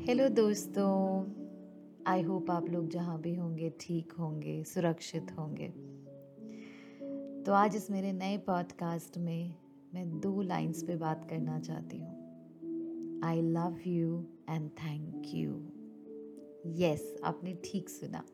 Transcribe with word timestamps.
Hello 0.00 0.28
दोस्तों। 0.28 1.24
I 2.06 2.22
hope 2.22 2.50
आप 2.50 2.68
लोग 2.68 2.88
जहाँ 2.88 3.20
भी 3.20 3.34
होंगे, 3.34 3.72
ठीक 3.80 4.12
होंगे, 4.12 4.64
सुरक्षित 4.64 5.32
होंगे। 5.38 5.68
तो 7.42 7.52
आज 7.52 7.76
इस 7.76 7.90
मेरे 7.90 8.12
नए 8.12 8.38
पॉडकास्ट 8.38 9.18
में 9.18 9.54
मैं 9.94 10.20
दो 10.20 10.42
लाइंस 10.42 10.82
पे 10.82 10.96
बात 10.96 11.26
करना 11.30 11.60
चाहती 11.60 11.98
हूँ। 11.98 13.20
I 13.24 13.42
love 13.42 13.78
you 13.86 14.26
and 14.50 14.70
thank 14.70 15.34
you 15.34 15.62
yes 16.66 17.20
आपने 17.24 17.54
ठीक 17.64 17.88
सुना। 17.88 18.24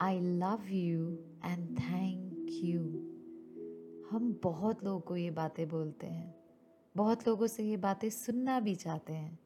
I 0.00 0.20
love 0.20 0.68
you 0.70 1.10
and 1.44 1.78
thank 1.78 2.46
you 2.64 2.80
हम 4.10 4.40
बहुत 4.42 4.84
लोगों 4.84 5.00
को 5.00 5.16
ये 5.16 5.30
बातें 5.30 5.68
बोलते 5.68 6.06
हैं। 6.06 6.34
बहुत 6.96 7.28
लोगों 7.28 7.46
से 7.46 7.64
ये 7.64 7.76
बातें 7.76 8.10
सुनना 8.10 8.60
भी 8.60 8.74
चाहते 8.74 9.12
हैं। 9.12 9.38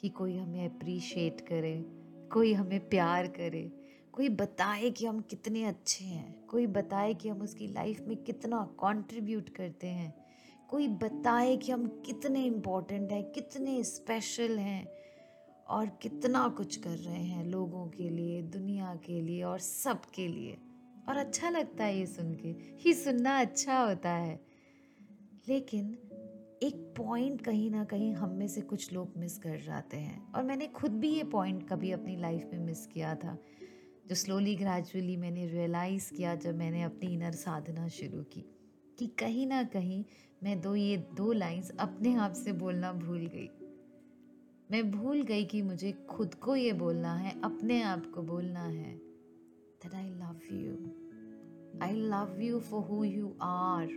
कि 0.00 0.08
कोई 0.08 0.36
हमें 0.36 0.68
अप्रिशिएट 0.68 1.40
करे, 1.40 1.84
कोई 2.32 2.52
हमें 2.52 2.88
प्यार 2.88 3.26
करे, 3.26 3.72
कोई 4.12 4.28
बताए 4.28 4.90
कि 4.90 5.06
हम 5.06 5.20
कितने 5.20 5.64
अच्छे 5.64 6.04
हैं, 6.04 6.46
कोई 6.46 6.66
बताए 6.66 7.14
कि 7.14 7.28
हम 7.28 7.42
उसकी 7.42 7.66
लाइफ 7.66 8.00
में 8.00 8.16
कितना 8.16 8.58
कंट्रीब्यूट 8.58 9.48
करते 9.48 9.86
हैं, 9.86 10.14
कोई 10.68 10.88
बताए 10.88 11.56
कि 11.56 11.72
हम 11.72 12.02
कितने 12.06 12.44
इम्पोर्टेंट 12.44 13.12
हैं, 13.12 13.32
कितने 13.32 13.82
स्पेशल 13.84 14.58
हैं 14.58 14.88
और 15.68 15.86
कितना 15.86 16.48
कुछ 16.48 16.76
कर 16.76 16.96
रहे 16.96 17.22
हैं 17.22 17.44
लोगों 17.44 17.86
के 17.88 18.08
लिए, 18.08 18.42
दुनिया 18.42 18.94
के 18.94 19.20
लिए 19.20 19.42
और 19.42 19.58
सब 19.58 20.00
के 20.14 20.28
लिए। 20.28 20.58
और 21.08 21.16
अच्छा 21.16 21.50
लगता 21.50 21.84
है 21.84 21.98
ये 21.98 22.06
सुन 22.06 22.34
के 22.34 22.48
ही 22.80 22.94
सुनना 22.94 23.40
अच्छा 23.40 23.78
होता 23.78 24.10
है। 24.10 24.40
लेकिन 25.48 25.98
एक 26.62 26.94
पॉइंट 26.96 27.40
कहीं 27.40 27.70
ना 27.70 27.84
कहीं 27.84 28.12
हम 28.12 28.30
में 28.30 28.48
से 28.48 28.60
कुछ 28.60 28.92
लोग 28.92 29.12
मिस 29.16 29.38
कर 29.38 29.60
जाते 29.60 29.96
हैं। 29.96 30.32
और 30.32 30.42
मैंने 30.42 30.66
खुद 30.66 30.92
भी 30.92 31.10
ये 31.10 31.24
पॉइंट 31.24 31.68
कभी 31.68 31.90
अपनी 31.90 32.16
लाइफ 32.16 32.50
में 32.52 32.60
मिस 32.60 32.86
किया 32.86 33.14
था। 33.14 33.38
जो 34.08 34.14
स्लोली 34.14 34.56
ग्रेजुअली 34.56 35.16
मैंने 35.16 35.46
रियलाइज़ 35.46 36.14
किया 36.14 36.34
जब 36.34 36.56
मैंने 36.56 36.82
अपनी 36.82 37.14
इनर 37.14 37.32
साधना 37.32 37.88
शुरू 37.88 38.22
की। 38.22 38.44
कि 38.98 39.06
कहीं 39.06 39.46
ना 39.46 39.62
कहीं 39.62 40.04
मैं 40.42 40.60
दो, 40.60 40.74
ये 40.74 40.96
दो 40.96 41.32
लाइंस 41.32 41.72
अपने 41.80 42.14
आप 42.14 42.32
से 42.32 42.52
बोलना 42.52 42.92
भूल 42.92 43.26
गई। 43.26 43.48
मैं 44.70 44.90
भूल 44.90 45.22
गई 45.22 45.44
कि 45.44 45.62
मुझे 45.62 45.92
खुद 45.92 46.34
को 46.34 46.56
ये 46.56 46.72
बोलना 46.72 47.14
है, 47.14 47.40
अपने 47.40 47.82
आप 47.82 48.12
को 48.14 48.22
बोलना 48.22 48.62
है। 48.62 48.96
That 49.82 49.94
I 49.94 50.10
love 50.10 50.40
you 50.52 50.74
I 51.82 51.92
love 51.92 52.40
you 52.40 52.60
for 52.60 52.82
who 52.82 53.04
you 53.04 53.34
are 53.42 53.88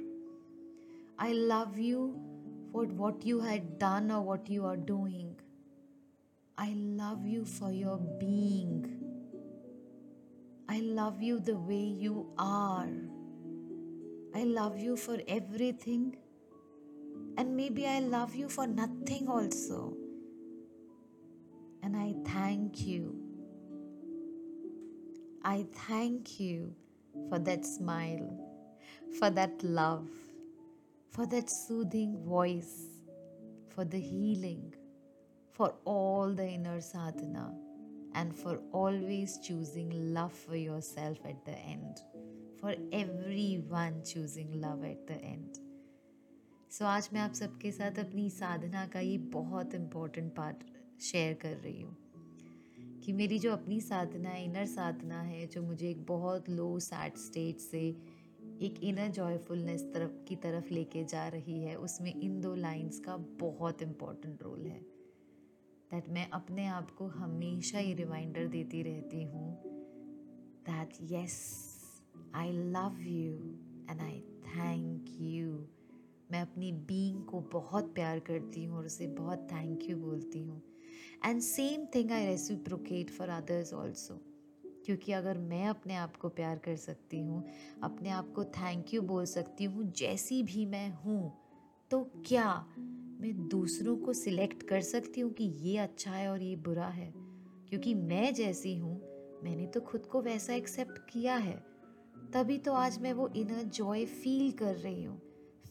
I 1.20 1.34
love 1.34 1.80
you 1.80 2.16
for 2.72 2.86
what 2.86 3.26
you 3.26 3.40
had 3.40 3.78
done 3.78 4.12
or 4.12 4.22
what 4.22 4.50
you 4.50 4.66
are 4.66 4.78
doing. 4.78 5.36
I 6.58 6.74
love 6.76 7.26
you 7.26 7.46
for 7.46 7.72
your 7.72 7.98
being. 7.98 9.02
I 10.70 10.80
love 10.80 11.22
you 11.22 11.40
the 11.40 11.58
way 11.58 11.84
you 11.84 12.28
are. 12.38 12.88
I 14.34 14.44
love 14.44 14.78
you 14.78 14.96
for 14.96 15.18
everything. 15.28 16.16
And 17.38 17.58
maybe 17.58 17.88
I 17.88 18.00
love 18.00 18.36
you 18.36 18.48
for 18.48 18.68
nothing 18.68 19.28
also. 19.28 19.94
And 21.84 21.98
I 21.98 22.14
thank 22.26 22.86
you. 22.86 23.16
I 25.44 25.66
thank 25.88 26.40
you 26.40 26.74
for 27.28 27.40
that 27.40 27.66
smile, 27.66 28.30
for 29.18 29.30
that 29.32 29.64
love 29.64 30.08
for 31.12 31.26
that 31.26 31.50
soothing 31.50 32.18
voice, 32.26 32.88
for 33.70 33.84
the 33.84 34.00
healing, 34.00 34.74
for 35.52 35.74
all 35.84 36.34
the 36.34 36.48
inner 36.48 36.80
sadhana, 36.80 37.54
and 38.16 38.34
for 38.36 38.60
always 38.72 39.38
choosing 39.44 40.14
love 40.14 40.32
for 40.34 40.56
yourself 40.56 41.18
at 41.26 41.44
the 41.46 41.58
end, 41.76 42.00
for 42.60 42.76
everyone 42.94 44.02
choosing 44.06 44.62
love 44.62 44.86
at 44.86 45.06
the 45.08 45.20
end. 45.34 45.60
So 46.72 46.84
so, 46.84 46.90
आज 46.90 47.10
मैं 47.14 47.22
आप 47.22 47.34
सबके 47.34 47.72
साथ 47.72 48.00
अपनी 48.00 48.30
साधना 48.30 48.86
का 48.94 49.00
ये 49.00 49.18
बहुत 49.34 49.74
important 49.76 50.32
part 50.36 50.64
share 51.04 51.34
कर 51.42 51.56
रही 51.64 51.82
हूँ 51.82 51.98
कि 53.06 53.14
मेरी 53.14 53.40
जो 53.40 53.52
अपनी 53.52 53.80
साधना 53.82 54.30
है 54.30 54.44
इनर 54.46 54.66
साधना 54.76 55.22
है 55.22 55.46
जो 55.54 55.62
मुझे 55.62 55.90
एक 55.90 56.06
बहुत 56.06 56.50
लो 56.50 56.78
सैड 56.88 57.18
स्टेट 57.18 57.60
से 57.60 57.84
एक 58.62 58.84
इनर 58.84 59.08
जॉयफुलनेस 59.08 59.84
तरफ़, 59.94 60.12
की 60.28 60.36
तरफ़ 60.36 60.74
लेके 60.74 61.04
जा 61.04 61.28
रही 61.28 61.60
है। 61.64 61.76
उसमें 61.76 62.14
इन 62.14 62.40
दो 62.42 62.54
लाइंस 62.56 63.00
का 63.00 63.18
बहुत 63.40 63.82
इंपॉर्टेंट 63.82 64.44
रोल 64.44 64.66
है। 64.66 64.80
दैट 65.92 66.10
मैं 66.10 66.30
अपने 66.30 66.66
आप 66.68 66.92
को 66.92 67.08
हमेशा 67.08 67.80
ये 67.80 67.94
रिमाइंडर 67.94 68.48
देती 68.48 68.82
रहती 68.84 69.24
हूँ 69.24 69.52
that 70.70 70.98
yes 71.02 71.38
I 72.36 72.52
love 72.52 73.02
you 73.02 73.34
and 73.90 74.02
I 74.02 74.20
thank 74.48 75.06
you 75.22 75.52
मैं 76.32 76.42
अपनी 76.42 76.72
बीइंग 76.72 77.24
को 77.26 77.40
बहुत 77.54 77.94
प्यार 77.94 78.20
करती 78.20 78.64
हूँ 78.66 78.78
और 78.78 78.86
उसे 78.86 79.08
बहुत 79.08 79.48
थैंक 79.52 79.90
यू 79.90 79.98
बोलती 79.98 80.40
हूँ। 80.40 80.62
And 81.26 81.42
same 81.42 81.86
thing 81.96 82.12
I 82.12 82.26
reciprocate 82.26 83.10
for 83.10 83.30
others 83.30 83.74
also 83.74 84.22
क्योंकि 84.86 85.12
अगर 85.12 85.38
मैं 85.38 85.68
अपने 85.68 85.96
आप 85.96 86.16
को 86.16 86.30
प्यार 86.30 86.58
कर 86.58 86.76
सकती 86.76 87.20
हूँ, 87.20 87.44
अपने 87.84 88.10
आप 88.10 88.32
को 88.36 88.44
थैंक 88.44 88.94
यू 88.94 89.02
बोल 89.02 89.26
सकती 89.26 89.64
हूँ, 89.64 89.92
जैसी 89.92 90.42
भी 90.44 90.66
मैं 90.66 90.90
हूँ 90.96 91.32
तो 91.92 92.00
क्या 92.26 92.54
मैं 93.22 93.34
दूसरों 93.48 93.96
को 93.96 94.14
सिलेक्ट 94.14 94.64
कर 94.64 94.82
सकती 94.82 95.22
हूँ 95.22 95.32
कि 95.32 95.44
ये 95.44 95.78
अच्छा 95.78 96.12
है 96.12 96.28
और 96.30 96.42
ये 96.42 96.56
बुरा 96.56 96.88
है? 96.88 97.12
क्योंकि 97.70 97.94
मैं 97.94 98.34
जैसी 98.34 98.76
हूँ, 98.78 98.96
मैंने 99.44 99.66
तो 99.66 99.80
खुद 99.82 100.06
को 100.06 100.22
वैसा 100.22 100.54
एक्सेप्ट 100.54 100.98
किया 101.10 101.36
है। 101.36 101.56
तभी 102.34 102.58
तो 102.58 102.74
आज 102.74 103.00
मैं 103.02 103.14
वो 103.14 103.28
इनर 103.36 103.64
जॉय 103.64 104.06
फील 104.06 104.52
कर 104.52 104.76
रही 104.76 105.04
हूँ 105.04 105.22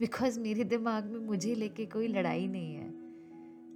बिकॉज़ 0.01 0.39
मेरे 0.41 0.65
दिमाग 0.65 1.05
में 1.05 1.19
मुझे 1.21 1.55
लेके 1.55 1.87
कोई 1.87 2.09
लड़ाई 2.09 2.47
नहीं 2.49 2.75
है। 2.75 2.90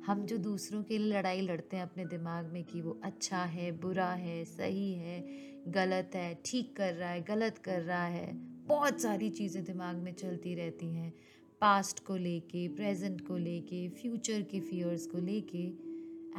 हम 0.07 0.27
जो 0.27 0.37
दूसरों 0.39 0.83
के 0.83 0.99
लिए 0.99 1.09
लड़ाई 1.09 1.41
लड़ते 1.41 1.77
हैं 1.77 1.83
अपने 1.83 2.05
दिमाग 2.05 2.47
में 2.47 2.65
कि 2.65 2.81
वो 2.81 3.01
अच्छा 3.05 3.45
है, 3.45 3.73
बुरा 3.73 4.11
है, 4.11 4.45
सही 4.45 4.93
है, 4.93 5.25
गलत 5.69 6.11
है, 6.15 6.43
ठीक 6.45 6.77
कर 6.77 6.95
रहा 6.95 7.11
है, 7.11 7.23
गलत 7.23 7.59
कर 7.59 7.81
रहा 7.81 8.07
है, 8.07 8.33
बहुत 8.67 9.01
सारी 9.01 9.31
चीज़ें 9.31 9.65
दिमाग 9.65 9.97
में 9.97 10.13
चलती 10.13 10.55
रहती 10.55 10.95
हैं। 10.95 11.13
पास्ट 11.61 12.05
को 12.05 12.17
लेके 12.17 12.69
प्रेजेंट 12.69 13.27
को 13.27 13.37
लेके 13.37 13.89
फ्यूचर 13.89 14.43
के 14.43 14.61
फियर्स 14.61 15.07
को 15.07 15.19
लेके 15.19 15.63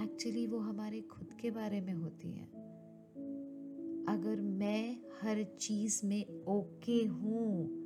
एक्चुअली 0.04 0.48
वो 0.48 0.60
हमारे 0.60 1.02
खुद 1.02 1.34
के 1.42 1.52
बारे 1.52 1.82
में 1.82 1.94
होती 1.94 2.32
हैं। 2.32 2.48
अगर 4.10 4.42
मैं 4.42 4.98
हर 5.22 5.44
चीज़ 5.44 6.06
में 6.06 6.46
ओके 6.46 7.06
हूँ 7.06 7.85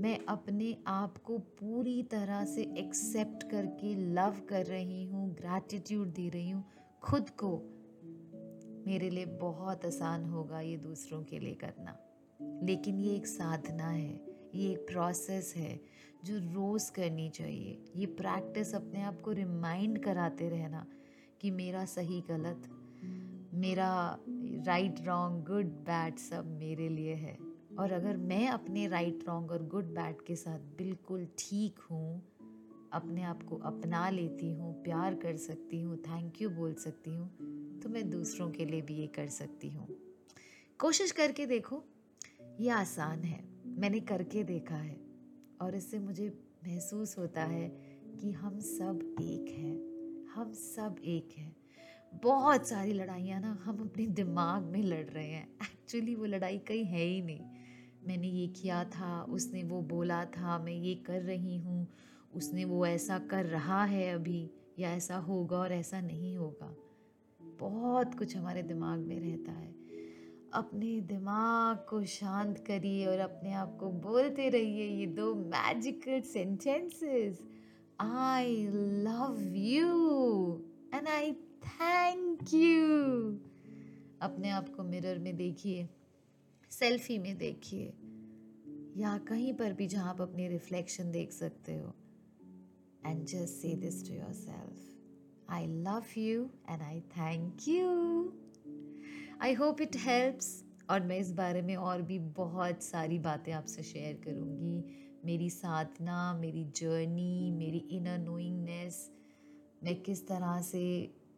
मैं 0.00 0.18
अपने 0.28 0.76
आप 0.86 1.16
को 1.18 1.38
पूरी 1.38 2.02
तरह 2.02 2.44
से 2.44 2.62
एक्सेप्ट 2.78 3.42
करके 3.50 3.94
लव 4.14 4.40
कर 4.48 4.66
रही 4.66 5.04
हूँ 5.04 5.28
ग्रैटिट्यूड 5.34 6.08
दे 6.08 6.28
रही 6.28 6.50
हूँ, 6.50 6.64
खुद 7.02 7.30
को 7.30 7.50
मेरे 8.86 9.10
लिए 9.10 9.24
बहुत 9.24 9.86
आसान 9.86 10.24
होगा 10.24 10.60
ये 10.60 10.76
दूसरों 10.76 11.22
के 11.24 11.38
लिए 11.38 11.54
करना। 11.54 11.96
लेकिन 12.66 13.00
ये 13.00 13.14
एक 13.14 13.26
साधना 13.26 13.88
है, 13.88 14.20
ये 14.54 14.70
एक 14.72 14.86
प्रोसेस 14.88 15.52
है 15.56 15.80
जो 16.24 16.38
रोज़ 16.54 16.92
करनी 16.92 17.28
चाहिए। 17.30 17.82
ये 17.96 18.06
प्रैक्टिस 18.06 18.74
अपने 18.74 19.02
आप 19.02 19.20
को 19.20 19.32
रिमाइंड 19.32 20.02
कराते 20.04 20.48
रहना 20.48 20.86
कि 21.40 21.50
मेरा 21.50 21.84
सही 21.84 22.20
गलत, 22.20 22.68
मेरा 23.54 24.18
राइट 24.66 25.06
रॉन्ग 25.06 25.44
गुड 25.46 25.74
बैड 25.84 26.18
सब 26.18 26.56
मेरे 26.58 26.88
लिए 26.88 27.14
है। 27.14 27.38
और 27.78 27.92
अगर 27.92 28.16
मैं 28.16 28.46
अपने 28.48 28.86
राइट 28.88 29.24
रॉन्ग 29.28 29.50
और 29.50 29.66
गुड 29.66 29.94
बैड 29.94 30.20
के 30.26 30.36
साथ 30.36 30.58
बिल्कुल 30.78 31.26
ठीक 31.38 31.78
हूँ, 31.90 32.22
अपने 32.92 33.22
आप 33.22 33.42
को 33.42 33.56
अपना 33.64 34.08
लेती 34.10 34.50
हूँ, 34.50 34.72
प्यार 34.82 35.14
कर 35.14 35.36
सकती 35.36 35.80
हूँ 35.80 35.96
थैंक 35.98 36.40
यू 36.42 36.50
बोल 36.50 36.74
सकती 36.74 37.10
हूँ 37.10 37.80
तो 37.82 37.88
मैं 37.88 38.08
दूसरों 38.10 38.50
के 38.50 38.64
लिए 38.64 38.82
भी 38.82 38.94
ये 38.94 39.06
कर 39.06 39.26
सकती 39.28 39.68
हूँ। 39.68 39.86
कोशिश 40.80 41.12
करके 41.12 41.46
देखो, 41.46 41.82
ये 42.60 42.70
आसान 42.70 43.24
है, 43.24 43.42
मैंने 43.78 44.00
करके 44.00 44.42
देखा 44.44 44.76
है, 44.76 44.96
और 45.62 45.74
इससे 45.74 45.98
मुझे 45.98 46.28
महसूस 46.66 47.16
होता 47.18 47.42
है 47.42 47.68
कि 48.20 48.30
हम 48.32 48.58
सब 48.60 49.00
एक 49.22 49.54
हैं, 49.58 49.76
हम 50.34 50.52
सब 50.52 50.96
एक 51.04 51.34
हैं। 51.38 51.54
बहुत 52.22 52.68
सारी 52.68 52.92
लड़ाइयाँ 52.92 53.40
ना 53.40 53.52
हम 53.64 53.80
अपने 53.80 54.06
दिमाग 54.06 54.62
में 54.62 54.82
लड़ 54.82 55.04
रहे 55.04 55.26
हैं 55.26 55.48
एक्चुअली 55.62 56.14
वो 56.14 56.24
लड़ाई 56.24 56.58
कहीं 56.58 56.84
है 56.84 57.04
ही 57.04 57.20
नहीं। 57.22 57.55
मैंने 58.06 58.28
ये 58.28 58.46
किया 58.46 58.84
था, 58.84 59.22
उसने 59.22 59.62
वो 59.62 59.82
बोला 59.82 60.24
था, 60.24 60.58
मैं 60.58 60.72
ये 60.72 60.94
कर 60.94 61.22
रही 61.22 61.56
हूँ, 61.56 61.86
उसने 62.34 62.64
वो 62.64 62.86
ऐसा 62.86 63.18
कर 63.18 63.46
रहा 63.46 63.84
है 63.84 64.14
अभी, 64.14 64.50
या 64.78 64.90
ऐसा 64.90 65.16
होगा 65.16 65.58
और 65.58 65.72
ऐसा 65.72 66.00
नहीं 66.00 66.36
होगा। 66.36 66.74
बहुत 67.60 68.14
कुछ 68.14 68.36
हमारे 68.36 68.62
दिमाग 68.62 68.98
में 68.98 69.20
रहता 69.20 69.52
है। 69.52 69.74
अपने 70.52 71.00
दिमाग 71.00 71.76
को 71.90 72.04
शांत 72.04 72.58
करिए 72.58 73.06
और 73.06 73.18
अपने 73.18 73.52
आप 73.52 73.76
को 73.80 73.90
बोलते 73.90 74.48
रहिए, 74.48 74.88
ये 74.88 75.06
दो 75.06 75.34
magical 75.34 76.20
sentences 76.20 77.42
I 78.00 78.66
love 78.82 79.54
you 79.56 79.88
and 80.94 81.08
I 81.08 81.32
thank 81.66 82.54
you 82.54 82.86
अपने 84.22 84.50
आप 84.50 84.68
को 84.68 84.82
मिरर 84.82 85.18
में 85.18 85.36
देखिए। 85.36 85.88
सेल्फी 86.70 87.18
में 87.18 87.36
देखिए, 87.38 87.92
या 88.96 89.16
कहीं 89.18 89.52
पर 89.54 89.72
भी 89.72 89.86
जहाँ 89.86 90.08
आप 90.10 90.20
अपनी 90.20 90.48
रिफ्लेक्शन 90.48 91.10
देख 91.10 91.32
सकते 91.32 91.76
हो। 91.76 91.94
And 93.06 93.24
just 93.24 93.54
say 93.54 93.74
this 93.74 94.08
to 94.08 94.14
yourself 94.32 95.50
I 95.50 95.66
love 95.66 96.04
you 96.18 96.44
and 96.70 96.82
I 96.82 97.00
thank 97.00 97.68
you 97.68 98.32
I 99.40 99.54
hope 99.54 99.80
it 99.80 99.96
helps 99.96 100.64
और 100.90 101.00
मैं 101.00 101.18
इस 101.18 101.32
बारे 101.32 101.62
में 101.62 101.76
और 101.76 102.02
भी 102.02 102.18
बहुत 102.18 102.82
सारी 102.82 103.18
बातें 103.18 103.52
आपसे 103.52 103.82
शेयर 103.82 104.20
करूँगी। 104.24 104.84
मेरी 105.24 105.50
साधना, 105.50 106.34
मेरी 106.34 106.64
जर्नी 106.64 107.50
मेरी 107.50 107.78
इनर 107.78 108.18
नोइंगनेस 108.18 109.10
मैं 109.84 110.02
किस 110.02 110.26
तरह 110.28 110.60
से 110.62 110.82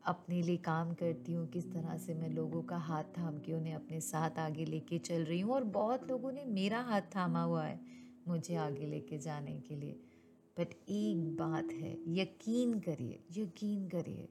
अपने 0.08 0.40
लिए 0.42 0.56
काम 0.64 0.92
करती 0.94 1.32
हूँ, 1.32 1.46
किस 1.48 1.64
तरह 1.72 1.96
से 1.98 2.14
मैं 2.14 2.28
लोगों 2.30 2.62
का 2.62 2.76
हाथ 2.80 3.04
थाम 3.16 3.38
के 3.38 3.52
उन्हें 3.54 3.74
अपने 3.74 4.00
साथ 4.02 4.38
आगे 4.38 4.64
लेके 4.64 4.98
चल 5.00 5.24
रही 5.24 5.40
हूँ 5.40 5.54
और 5.54 5.64
बहुत 5.72 6.08
लोगों 6.08 6.32
ने 6.32 6.44
मेरा 6.50 6.80
हाथ 6.82 7.14
थामा 7.16 7.42
हुआ 7.42 7.64
है 7.64 7.80
मुझे 8.28 8.54
आगे 8.58 8.86
लेके 8.86 9.18
जाने 9.18 9.58
के 9.60 9.74
लिए। 9.74 10.00
बट 10.56 10.72
एक 10.90 11.36
बात 11.36 11.72
है, 11.72 11.96
यकीन 12.10 12.78
करिए 12.80 13.20
यकीन 13.32 13.86
करिए, 13.88 14.28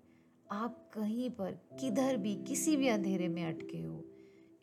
आप 0.51 0.89
कहीं 0.93 1.29
पर 1.31 1.51
किधर 1.79 2.17
भी, 2.17 2.35
किसी 2.43 2.75
भी 2.77 2.87
अंधेरे 2.89 3.27
में 3.27 3.43
अटके 3.45 3.81
हो 3.81 4.03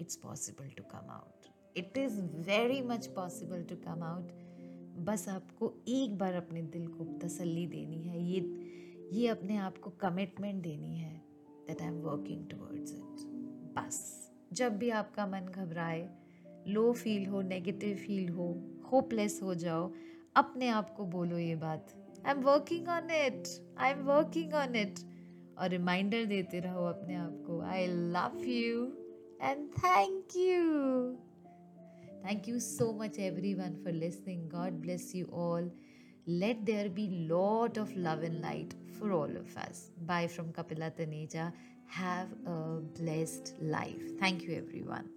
it's 0.00 0.16
possible 0.16 0.68
to 0.76 0.82
come 0.90 1.10
out 1.12 1.46
it 1.76 1.98
is 1.98 2.20
very 2.46 2.80
much 2.84 3.06
possible 3.16 3.62
to 3.62 3.76
come 3.84 4.02
out 4.04 4.32
बस 5.06 5.28
आपको 5.28 5.72
एक 5.90 6.16
बार 6.18 6.34
अपने 6.34 6.62
दिल 6.64 6.86
को 6.88 7.04
तसल्ली 7.18 7.66
देनी 7.66 8.02
है, 8.02 8.22
ये 8.24 8.40
ये 9.12 9.28
अपने 9.28 9.56
आप 9.56 9.78
को 9.78 9.90
कमिटमेंट 9.90 10.62
देनी 10.62 10.96
है 10.98 11.22
that 11.66 11.82
I 11.82 11.88
am 11.88 11.94
working 11.94 12.48
towards 12.50 12.92
it 12.92 13.24
बस 13.76 14.30
जब 14.52 14.78
भी 14.78 14.90
आपका 14.90 15.26
मन 15.26 15.46
घबराए 15.46 16.08
लो 16.68 16.92
फील 16.92 17.26
हो 17.26 17.42
नेगेटिव 17.42 17.96
फील 17.96 18.28
हो 18.28 18.46
होपलेस 18.92 19.40
हो 19.42 19.54
जाओ, 19.54 19.92
अपने 20.36 20.68
आप 20.68 20.94
को 20.94 21.04
बोलो 21.04 21.38
ये 21.38 21.54
बात 21.56 21.94
I 22.26 22.32
am 22.32 22.40
working 22.40 22.88
on 22.88 23.10
it 23.10 23.48
I 23.78 23.90
am 23.90 23.98
working 23.98 24.54
on 24.54 24.76
it 24.76 24.94
और 25.58 25.68
रिमाइंडर 25.68 26.24
देते 26.24 26.60
रहो 26.60 26.84
अपने 26.84 27.14
आप 27.14 27.44
को 27.46 27.60
I 27.60 27.86
love 27.86 28.44
you 28.44 28.84
and 29.42 29.68
thank 29.68 30.28
you 30.36 31.16
Thank 32.26 32.46
you 32.48 32.58
so 32.58 32.92
much 32.92 33.18
everyone 33.18 33.74
for 33.82 33.92
listening. 33.92 34.48
God 34.48 34.80
bless 34.80 35.14
you 35.14 35.26
all. 35.26 35.70
Let 36.26 36.64
there 36.64 36.88
be 36.88 37.26
lot 37.28 37.76
of 37.76 37.94
love 37.96 38.22
and 38.22 38.40
light 38.40 38.74
for 38.98 39.12
all 39.12 39.24
of 39.36 39.56
us. 39.58 39.90
Bye 40.06 40.26
from 40.26 40.52
Kapila 40.52 40.90
Taneja. 40.90 41.52
Have 41.86 42.28
a 42.46 42.80
blessed 42.98 43.54
life. 43.60 44.18
Thank 44.18 44.42
you 44.42 44.56
everyone. 44.56 45.08